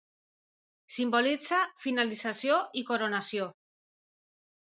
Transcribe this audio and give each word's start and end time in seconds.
Simbolitza 0.93 1.59
finalització 1.83 2.57
i 2.81 2.85
coronació. 2.89 3.49